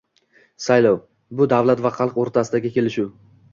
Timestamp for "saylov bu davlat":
0.67-1.85